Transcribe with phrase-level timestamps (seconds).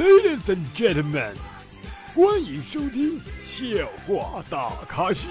[0.00, 1.34] Ladies and gentlemen，
[2.14, 5.28] 欢迎收听笑话大咖秀。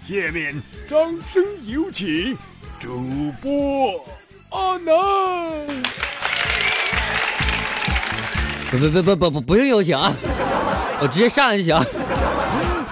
[0.00, 0.96] 下面掌
[1.28, 2.38] 声有请
[2.78, 4.06] 主播
[4.50, 4.94] 阿南。
[8.70, 10.14] 不不不不不不不用有请啊，
[11.00, 11.76] 我直接上来就行。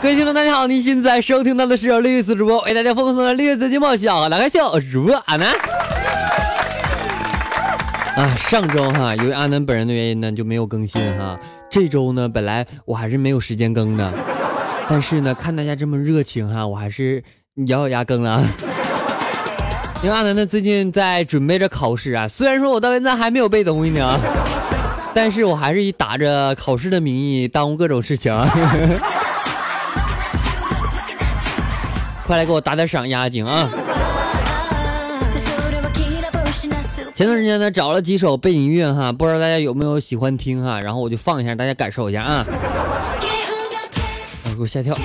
[0.03, 4.59] 各位听众，大家好，您现在收听到的是由绿色主播为大家奉送的绿色节目《笑话大咖秀》，
[4.93, 5.55] 主播阿南。
[8.17, 11.37] 啊，上周哈，由于阿南本人的原因呢，就没有更新哈。
[11.69, 14.09] 这周呢，本来我还是没有时间更的，
[14.89, 17.25] 但是呢，看大家这么热情哈，我还是
[17.67, 18.41] 咬咬牙更了。
[20.03, 22.29] 因为阿南呢，最近在准备着考试啊。
[22.29, 24.21] 虽然说我到现在还没有背东西呢，
[25.13, 28.33] 但是我还是以打着考试的名义耽误各种事情。
[32.25, 33.69] 快来给我打点赏压压惊啊！
[37.15, 42.45] 前段时间呢，找了几首背景音乐哈，不知道大家有没有喜欢听哈，然后我就放一下，大家感受一下啊。
[44.43, 44.97] 给我吓跳。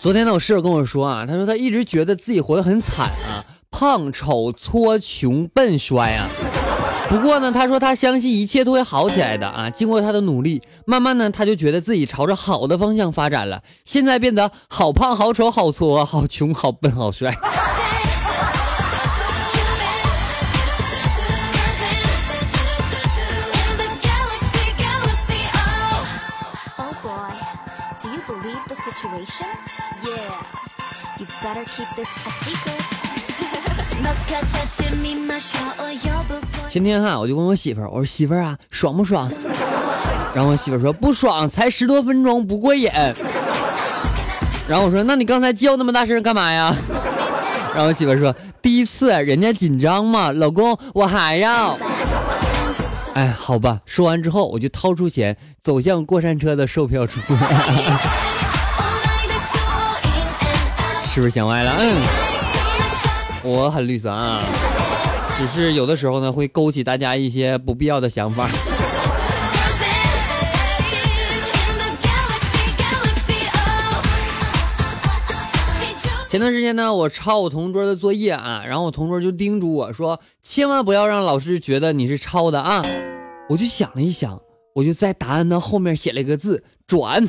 [0.00, 6.28] 昨天呢，我室友跟我说啊，他说他一直觉得自己活得很惨啊，胖、丑、矬、穷、笨、衰啊。
[7.12, 9.68] 不过呢，他说他相信一切都会好起来的啊！
[9.68, 13.62] 经过他的努力，慢慢呢，他就觉得自己朝着好的方向发展了。
[13.84, 17.30] 现在变得好胖、好丑、好矬、好穷、好笨、好帅。
[35.74, 36.40] 前
[36.80, 39.28] 天哈，我就问我媳妇儿，我说媳妇儿啊，爽不爽？
[40.32, 42.88] 然后我媳妇儿说不爽，才十多分钟，不过瘾。
[44.68, 46.72] 然后我说那你刚才叫那么大声干嘛呀？
[47.74, 51.76] 然后我媳妇儿说第一次，人家紧张嘛，老公我还要。
[53.14, 53.80] 哎，好吧。
[53.84, 57.20] 说完之后，我就掏出钱，走向过山车的售票处。
[61.12, 61.74] 是不是想歪了？
[61.78, 61.96] 嗯，
[63.42, 64.40] 我很绿色啊。
[65.42, 68.48] 只是有的时候呢，会勾起大家一些不必要的想法。
[76.30, 82.84] 前段时间呢，我抄我同桌的作业啊，然后我同桌就叮嘱我说，千万不要让老师觉得你是抄的啊。
[83.48, 84.40] 我就想了一想，
[84.76, 87.26] 我就在答案的后面写了一个字“转”，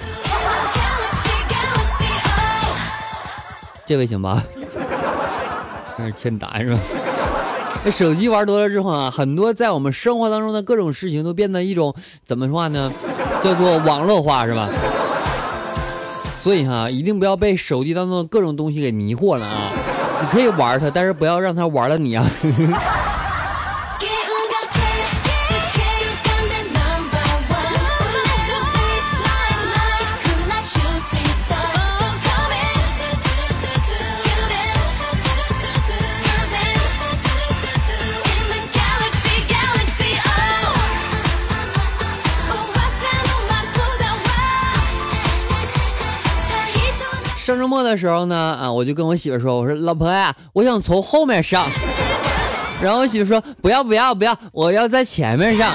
[3.88, 4.44] 这位行吧？
[5.98, 6.80] 那是欠打是吧？
[7.86, 12.92] 那手机玩多了之后啊，很多在我们生活当中的各种事情都变得一种怎么说话呢？
[13.44, 14.70] 叫做网络化是吧？
[16.42, 19.70] 所以哈，一定不要被手机当中的各种东西给迷惑了啊！
[20.22, 22.26] 你可以玩它，但是不要让它玩了你啊！
[47.54, 51.68] 上周末的时候呢，啊，我就跟我媳妇说，我说老婆呀，我想从后面上。
[52.82, 55.72] 然后我媳妇说不要不要不要，我要在前面上。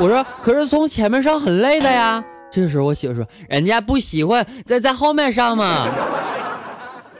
[0.00, 2.24] 我说可是从前面上很累的呀。
[2.50, 5.86] 这个时候我媳妇说人家不喜欢在在后面上嘛。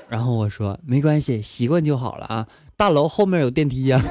[0.09, 2.45] 然后我说没关系，习惯就好了啊。
[2.77, 4.03] 大楼后面有电梯呀。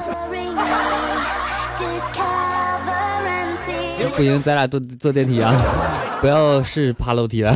[4.16, 5.54] 不行，咱俩坐坐电梯啊，
[6.22, 7.54] 不要是爬楼梯了。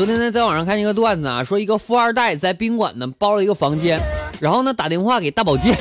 [0.00, 4.00] 昨天呢，在网上看一个段子啊，说一个富二代在宾馆呢包了一个房间，
[4.40, 5.76] 然后呢打电话给大保健，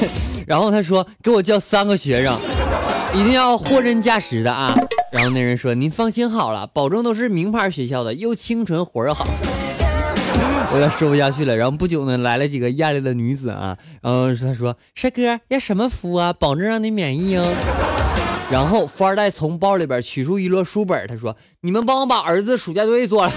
[0.45, 2.37] 然后他说给我叫三个学生，
[3.13, 4.75] 一定要货真价实的啊。
[5.13, 9.25] 然后那人说您放心好了，保证都是名牌学校的，又清纯活又好。
[10.73, 11.55] 我要说不下去了。
[11.55, 17.45] 然后不久呢，来了几个艳丽的女子啊，然后他说帅哥要什么服啊，保证让你免疫哦。
[18.51, 23.31] 然后富二代从包里边取出一摞书本，他说你们帮我把儿子暑假作业做了。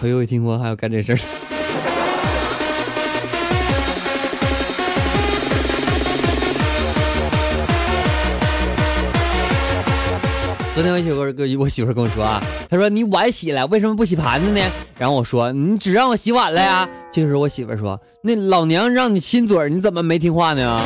[0.00, 1.18] 头一回听说还要干这事儿。
[10.74, 14.60] 昨天我媳妇儿跟我媳妇儿跟我说啊，她说你碗洗了，为什么不洗盘子呢？
[14.98, 16.86] 然后我说你只让我洗碗了呀。
[17.10, 20.82] 这时候我媳妇儿说，那老娘让你亲嘴，你怎么没听话呢？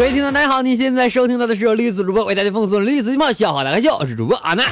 [0.00, 4.64] 各位听众大家好，你现在收听到的是由栗子主播为大家奉送的栗子冒笑话大开笑，我是主播阿南。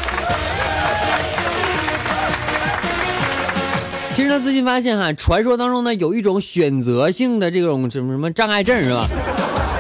[4.17, 9.07] 其实呢，最近发现哈，传说当中呢有一种选择性的这种什么什么障碍症是吧？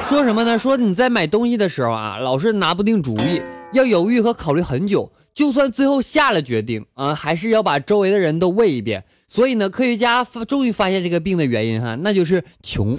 [0.06, 0.58] 说什么呢？
[0.58, 3.40] 说你在买东西的时候啊，老是拿不定主意，
[3.72, 9.04] 要犹豫和考虑很久，就算最后下了决定啊，还是要把周围的人都问一遍。
[9.26, 12.98] 所以呢，科学家发终于发现这个病的原因哈，那就是穷。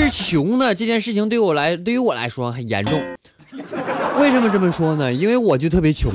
[0.00, 2.98] 其实穷呢这件事情对我来，对于我来说很严重。
[4.18, 5.12] 为什么这么说呢？
[5.12, 6.10] 因为我就特别穷。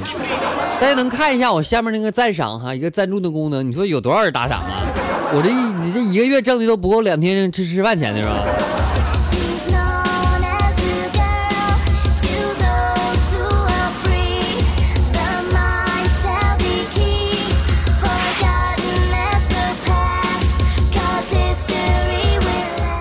[0.81, 4.81] 大家能看一下我下面那个赞赏哈，一个赞助的功能，你说有多少人打赏啊？
[5.35, 8.43] 我这一你这一个月挣的都不够两天吃吃饭钱的是吧？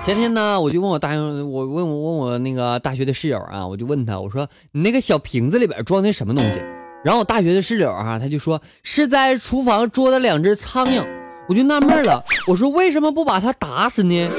[0.05, 6.61] 前天呢，我就问我大学，我问我问我那个大学的室友啊，我就问他，我说你那个小瓶子里边装的什么东西？
[7.03, 11.03] 然后我大学的室友啊，他就说是在厨房捉的两只苍蝇。
[11.49, 14.29] 我就纳闷了，我说为什么不把它打死呢？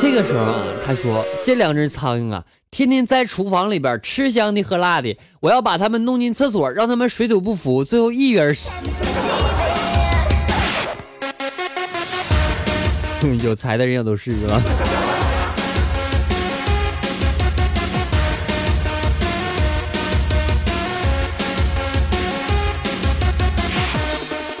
[0.00, 8.70] 这个时候啊，他说这两只苍蝇啊，天天在厨房里边吃香的喝辣的，我要把它们弄进厕所，让他们水土不服，最后一人死。
[13.42, 14.62] 有才的人也都是是吧？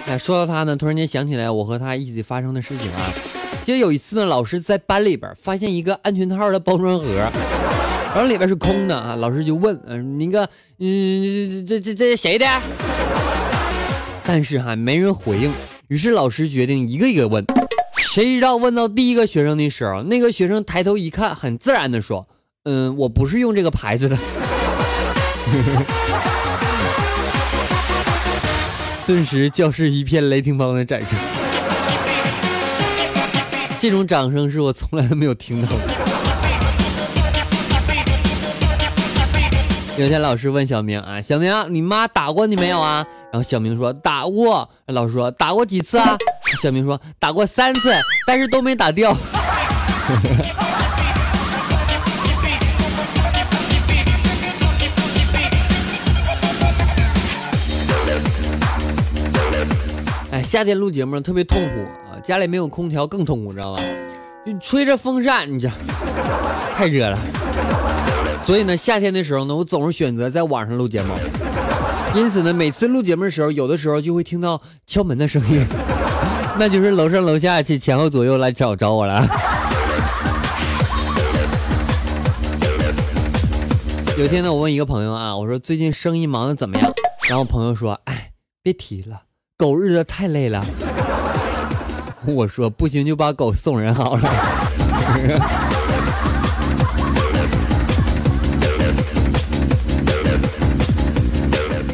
[0.06, 3.12] 哎说到他呢，突然间想起来我和他一起发生的事情啊。
[3.64, 7.06] 记得有一次呢，老师在班里边发现一个安全套的包装盒，
[8.14, 9.16] 然后里边是空的啊。
[9.16, 12.46] 老师就问，嗯，那个，嗯，这这这谁的？
[14.22, 15.52] 但是哈，没人回应。
[15.88, 17.44] 于是老师决定一个一个问。
[18.14, 22.28] 谁知道问到第一个学生的时候，那个学生抬头一看，很自然的说，
[22.62, 24.16] 嗯，我不是用这个牌子的。
[29.04, 31.08] 顿时，教室一片雷霆般的掌声。
[33.80, 35.76] 这种掌声是我从来都没有听到过。
[39.98, 46.16] 有天，老师问小明啊：“小明，你妈打过你没有啊？”然后小明说：“打过。”老师说：“打过几次啊？”
[46.62, 47.92] 小明说：“打过三次，
[48.26, 49.14] 但是都没打掉。
[60.30, 63.82] ”哎夏天录节目特别痛苦啊，家里没有空调更痛苦，知道吧？
[64.44, 65.70] 就吹着风扇，你这
[66.76, 67.18] 太热了。
[68.44, 71.14] 所以呢，夏天的时候呢，我总是选择在晚上录节目。
[72.14, 75.64] 因此呢，每次录节目的时候，有的时候就会听到敲门的声音，
[76.58, 79.26] 那就是楼上楼下去前后左右来找找我了。
[84.16, 86.92] 有天呢，我问一个朋友啊，我说最近生意忙的怎么样？
[87.28, 88.30] 然后朋友说，哎，
[88.62, 89.22] 别提了。
[89.56, 90.64] 狗日子太累了，
[92.26, 94.30] 我说不行就把狗送人好了。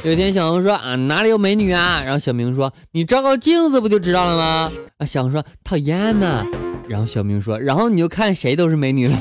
[0.02, 2.00] 有一天小红说啊哪里有美女啊？
[2.02, 4.72] 然后小明说你照照镜子不就知道了吗？
[4.96, 6.42] 啊小红说讨厌呢。
[6.88, 9.16] 然后小明说然后你就看谁都是美女了。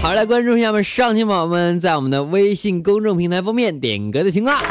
[0.00, 4.62] 好，来关注一下我们上期宝宝们在我们的微信公众平台封面点歌的情况。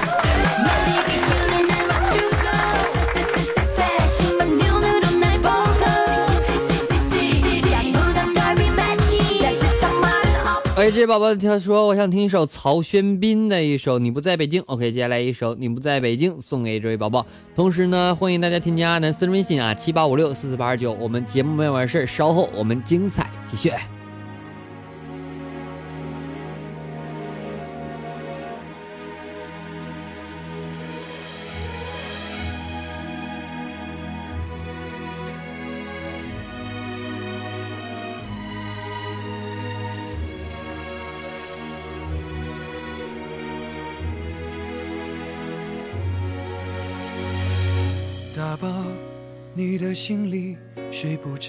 [10.83, 14.61] 哎，这位宝宝他说我想听一首曹轩宾的一首《你不在北京》。
[14.67, 17.25] OK，接下来一首《你不在北京》送给这位宝宝。
[17.55, 20.91] 同时呢，欢迎大家添加阿南私人微信啊，七八五六四四八二九。
[20.99, 23.71] 我们节目没完事稍后我们精彩继续。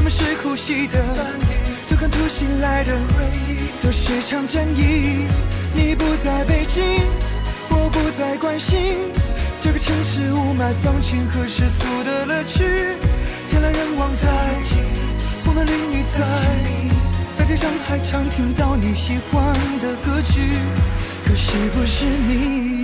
[0.00, 0.98] 什么是呼吸的？
[1.90, 5.26] 都看突袭来的回忆，都是场战役。
[5.74, 6.82] 你不在北京，
[7.68, 9.12] 我不再关心
[9.60, 12.64] 这个城市雾霾、放晴和世俗的乐趣。
[12.64, 14.26] 人来人往在，
[15.44, 16.26] 风男绿女在，
[17.36, 19.52] 大街上还常听到你喜欢
[19.82, 20.40] 的歌曲，
[21.26, 22.79] 可是不是你？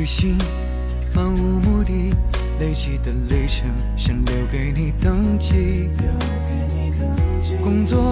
[0.00, 0.34] 旅行
[1.14, 2.14] 漫无目的，
[2.58, 5.90] 累积的里程想留给你登记。
[7.62, 8.10] 工作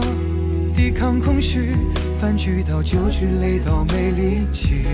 [0.77, 1.75] 抵抗空虚，
[2.21, 4.85] 饭局到酒局累到没力气。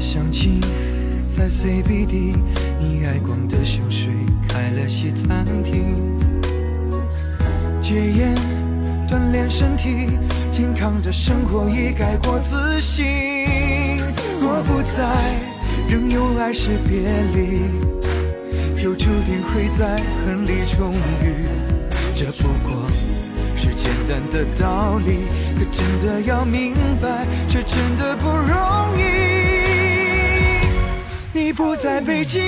[0.00, 0.60] 相亲
[1.24, 2.34] 在 CBD，
[2.80, 4.12] 你爱逛的秀水
[4.48, 6.18] 开了西餐厅。
[7.80, 8.34] 戒烟
[9.08, 10.08] 锻炼身体，
[10.50, 13.33] 健康的生活已改过自新。
[14.96, 15.02] 在，
[15.88, 17.00] 仍有爱是别
[17.34, 17.62] 离，
[18.80, 21.34] 就注定会在恨里重遇。
[22.14, 22.88] 这不过
[23.56, 25.26] 是简单的道理，
[25.58, 29.02] 可真的要明白，却真的不容易。
[31.32, 32.40] 你不在北京，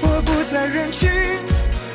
[0.00, 1.06] 我不在人群，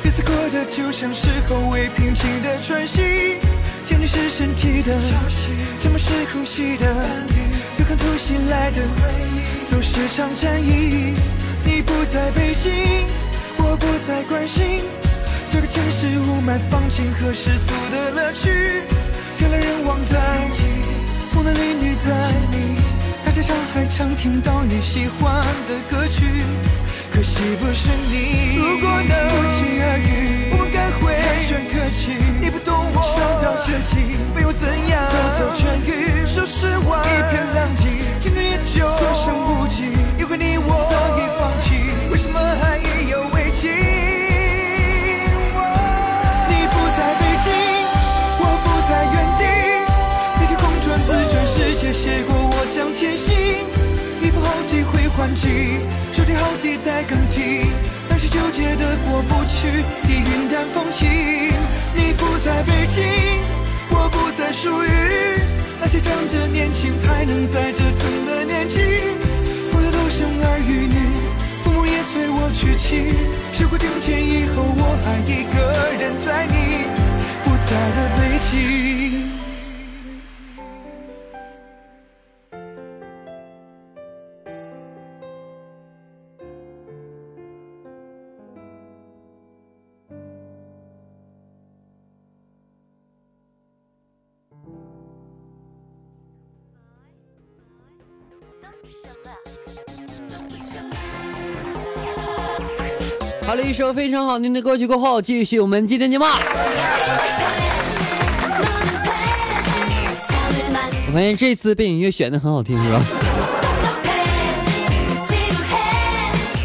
[0.04, 3.40] 日子过得就像是后未平静的喘息。
[3.86, 4.96] 想你是身体的，
[5.80, 6.86] 沉默是呼吸的，
[7.76, 11.14] 对抗突袭来的回忆，都是场战役。
[11.64, 13.06] 你不在北京，
[13.56, 14.82] 我不再关心
[15.50, 18.82] 这个城市雾霾、放晴和世俗的乐趣。
[19.38, 20.18] 人来人往在，
[21.32, 22.10] 风男绿女在，
[23.24, 26.44] 大街上还常听到你喜欢的歌曲，
[27.12, 28.56] 可惜不是你。
[28.56, 32.16] 如果能不期而遇，我们该会寒暄客气。
[32.40, 36.26] 你不懂我，伤到绝境，没有怎样，兜兜痊愈。
[36.26, 37.84] 说实话，一片狼藉，
[38.20, 39.53] 青春也就所剩无
[40.36, 43.70] 你我早已放弃，为什么还意犹未尽？
[46.50, 47.54] 你不在北京，
[48.40, 49.42] 我不在原地，
[50.40, 53.30] 地铁空转自转，世界写过我将前行。
[54.20, 55.78] 衣服好几回换季，
[56.12, 57.66] 手机好几代更替，
[58.08, 61.08] 但是纠结的过不去，已云淡风轻。
[61.94, 63.04] 你不在北京，
[63.90, 64.88] 我不再属于
[65.80, 68.80] 那些长着年轻还能在折腾的年纪。
[70.44, 70.96] 朋友都生儿与女，
[71.62, 73.16] 父母也催我娶妻。
[73.54, 75.56] 时过境迁以后，我还一个
[75.98, 76.84] 人在你
[77.42, 78.20] 不在的北
[78.50, 79.23] 京。
[103.46, 106.24] 好了一首非常好听的歌曲过后，继续我们今天节目。
[111.06, 113.00] 我发现这次背景音乐选的很好听，是吧？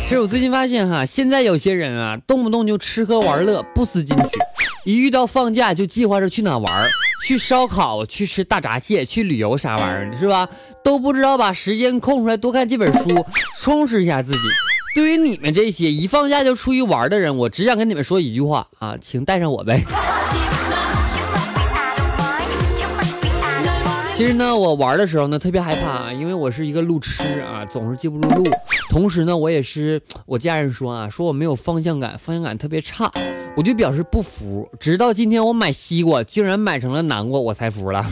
[0.08, 4.40] 其实我最近发现哈，现在有些人啊，动不动就吃喝玩乐，不思进取，
[4.86, 6.90] 一遇到放假就计划着去哪玩，
[7.26, 10.48] 去烧烤，去吃大闸蟹，去旅游啥玩意儿的，是吧？
[10.84, 13.26] 都不知道把时间空出来多看几本书，
[13.60, 14.40] 充实一下自己。
[14.96, 19.84] 对于你们这些一放假就出去玩的人，我只想跟你们说一句话啊，请带上我呗。
[24.20, 28.44] 其实呢，我玩的时候呢特别害怕啊，因为我是一个路痴啊，总是记不住路。
[28.90, 33.10] 同时呢，我也是我家人说啊，说我没有方向感，方向感特别差，
[33.56, 34.70] 我就表示不服。
[34.78, 38.06] 直到今天我买西瓜，竟然买成了南瓜，我才服了。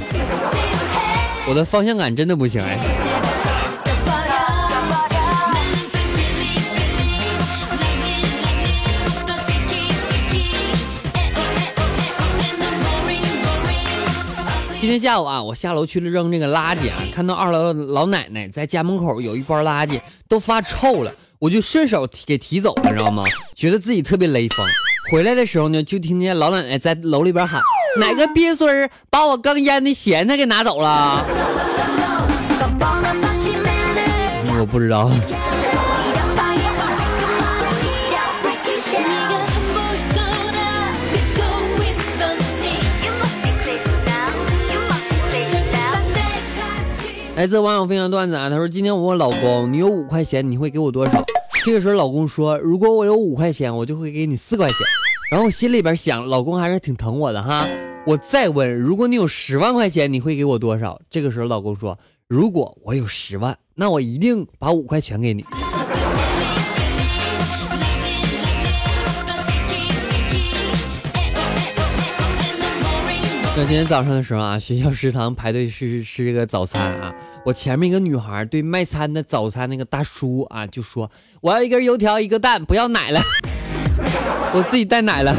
[1.46, 2.78] 我的方向感真的不行哎。
[14.88, 23.22] 今天下午啊，我下楼去了扔这个垃圾啊，看到二楼老奶奶在家门口有一包垃圾都发臭了，我就顺手给提走了，知道吗？
[23.54, 24.66] 觉得自己特别雷锋。
[25.12, 27.62] 回来的时候呢，就听见老奶奶在楼里边喊
[28.00, 31.26] ：“哪个鳖孙儿把我刚腌的咸菜给拿走了？”
[34.58, 35.12] 我不知道。
[47.38, 51.24] 来自网友分享段子啊，他说：“今天我问老公，你有五块钱，你会给我多少？”
[51.64, 54.78] 这个时候老公说：“如果我有五块钱，我就会给你四块钱。”
[55.30, 57.70] 然后我心里边想，老公还是挺疼我的哈。
[58.08, 61.00] 我再问，如果你有十万块钱，你会给我多少？
[61.12, 65.46] 这个时候老公说：“如果我有十万，那我一定把五块全给你。”
[73.60, 77.12] 那今天早上的时候啊， 学校食堂排队吃吃这个早餐啊，
[77.44, 81.10] 我前面一个女孩对卖餐的早餐那个大叔啊就说
[81.42, 83.20] ：“我要一根油条，一个蛋，不要奶了。
[84.54, 85.36] ”我自己带奶了。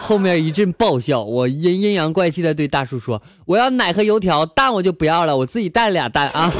[0.00, 6.52] 后面一阵爆笑，我阴阴阳怪气的对大叔说：“我要奶和油条，蛋我就不要了，我自己带俩蛋啊。”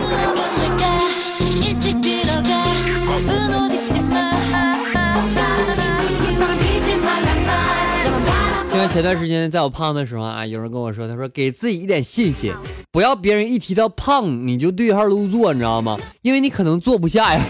[8.92, 12.52] 前段时间在我胖的时候啊，有人跟我说，他说给自己一点信心，
[12.90, 15.97] 不要别人一提到胖你就对号入座，你知道吗？
[16.23, 17.40] 因为你可能坐不下呀。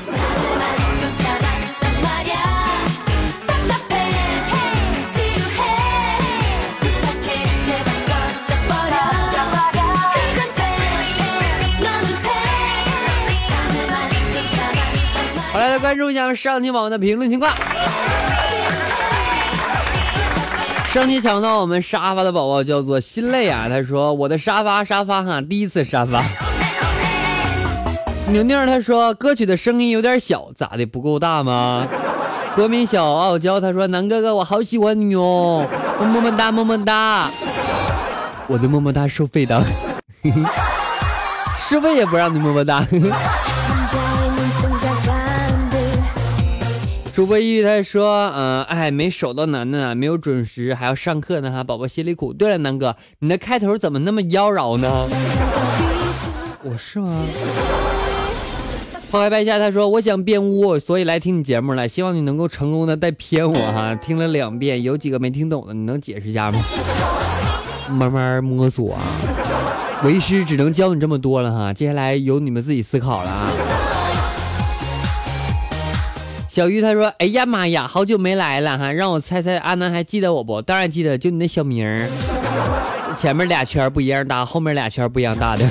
[15.53, 17.51] 好，来关注一下上期网的评论情况。
[20.93, 26.21] 上期抢到我们沙发的宝宝叫做心累啊，他说我的沙发沙发哈，第一次沙发。
[28.27, 31.87] 宁宁他说歌曲的声音有点小，咋的不够大吗？
[32.57, 35.65] 国民小傲娇他说南哥哥我好喜欢你哦，
[36.01, 37.31] 么么哒么么哒。
[38.49, 39.63] 我的么么哒收费的，
[41.57, 42.85] 收费也不让你么么哒。
[47.21, 52.33] 主播一他说，嗯，哎，没守到楠楠，没有准时，还要上课呢哈，宝宝心里苦。
[52.33, 55.07] 对了，南哥，你的开头怎么那么妖娆呢？
[56.63, 57.23] 我是吗？
[59.11, 63.95] 抛开拜下，他说我想变污，所以来听你节目了，希望你能够成功的带偏我哈。
[63.95, 66.59] 听了两遍，有几个没听懂的，你能解释一下吗？
[67.91, 69.03] 慢慢摸索啊，
[70.05, 73.51] 为师只能教你这么多了哈，接下来由你们自己思考了啊。
[76.51, 80.61] 小鱼他说：“哎呀妈呀，好久没来了哈，让我猜猜阿南还记得我不？
[80.61, 82.09] 当然记得，就你那小名儿，
[83.17, 85.65] 前面俩圈不一样大，后面俩圈不一样大的。”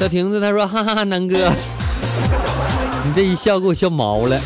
[0.00, 1.52] 小亭子他说：“哈哈哈，南哥，
[3.06, 4.40] 你这一笑给我笑毛了。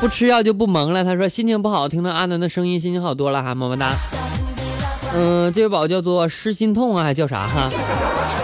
[0.00, 3.92] 不吃药就不萌了。”他说：“心情不好，听到阿南的声音，心情好多了哈，么么哒。”
[5.12, 7.68] 嗯，这位宝叫做失心痛啊，还叫啥哈？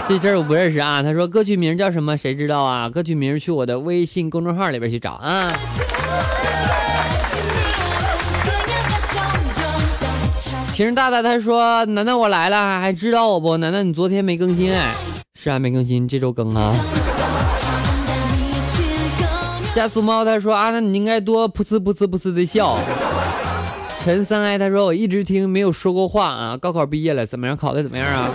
[0.08, 1.02] 这字儿我不认识啊。
[1.02, 2.16] 他说歌曲名叫什么？
[2.16, 2.88] 谁知道啊？
[2.90, 5.52] 歌曲名去我的微信公众号里边去找啊。
[10.74, 13.56] 平时大大他说楠楠我来了，还知道我不？
[13.56, 14.92] 楠楠你昨天没更新哎？
[15.40, 16.74] 是啊，没更新，这周更啊。
[19.74, 22.76] 加速猫他说啊，那你应该多噗呲噗呲噗呲的笑。
[24.04, 26.56] 陈三爱他说我一直听没有说过话啊。
[26.56, 27.56] 高考毕业了，怎么样？
[27.56, 28.30] 考的怎么样啊？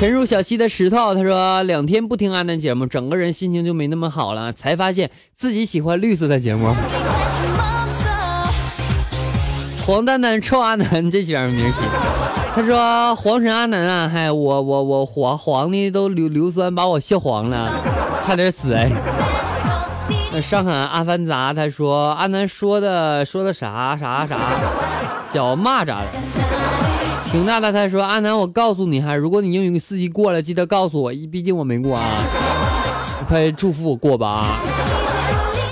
[0.00, 6.74] 沉入小溪的石头，他说两天不听阿南节目，整个人心情就没那么好了，才发现自己喜欢绿色的节目。
[9.84, 11.82] 黄丹丹臭阿南，这玩意名起。
[12.54, 17.70] 他说黄神阿南啊，嗨，我我我黄黄的都硫硫酸把我笑黄了，
[18.26, 18.90] 差点死哎。
[20.32, 24.38] 那上海阿凡达他说阿南说的说的啥啥啥，
[25.30, 25.96] 小蚂蚱。
[27.30, 32.04] 挺大的，他说：“阿南，我告诉你哈，如果你英语四级过了，记得告诉我，毕竟我没过啊，
[33.20, 34.58] 你快祝福我过吧啊！”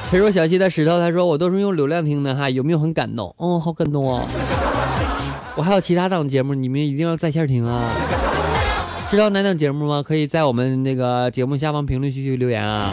[0.08, 3.34] 沉入小溪的石头，他说：“我都是用流量听的哈，有没有很感动？
[3.38, 4.22] 哦，好感动哦！
[5.56, 7.90] 我还有其他档节目，你们一定要在线听啊！
[9.10, 10.00] 知道哪档节目吗？
[10.00, 12.92] 可以在我们那个节目下方评论区去留言啊！”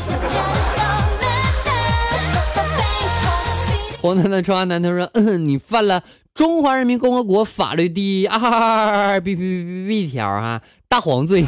[4.02, 6.02] 黄楠楠穿阿南，他说：“嗯，你犯了。”
[6.36, 11.46] 中华人民共和国法律第二 B B B B 条哈，大黄罪。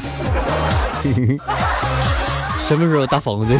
[2.66, 3.58] 什么时候大黄罪？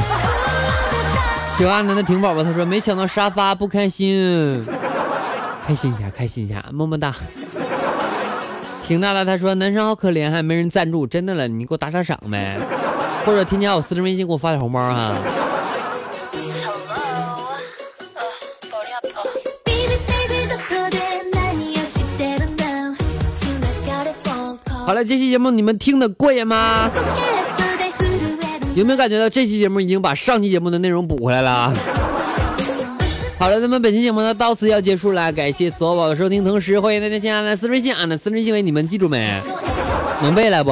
[1.58, 4.66] 喜欢阿南的婷宝宝他说没抢到沙发不开心。
[5.66, 7.14] 开心一下，开心一下，么么哒。
[8.86, 12.58] 婷大的，他说男生好可怜，还没人赞助，真的了，你给我打打赏呗，
[13.26, 15.14] 或者添加我私人微信，给我发点红包哈。
[24.88, 26.90] 好了，这期节目你们听得过瘾吗？
[28.74, 31.74] 有没有感觉到这期节目已经把上期节目的内容补回来了？
[33.38, 39.42] 好了，咱们本期节目呢到此要结束了，感谢所有宝宝的收听，同时欢迎大家添加私人微信，俺的私人微信你们记住没？
[40.24, 40.72] 能背来不？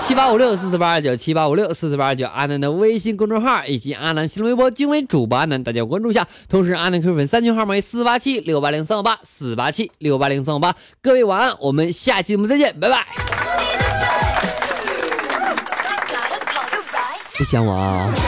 [0.00, 6.24] 七八五六四四八二九，七八五六四四八二九，阿南的微信公众号以及阿南新浪微博均为主播阿南，大家关注一下。
[6.48, 10.72] 同时，阿南 Q 粉三群号码为四八七六八零三五八四八七六八零三五八。
[11.02, 13.27] 各位晚安，我们下期节目再见，拜拜。
[17.38, 18.27] 不想我啊。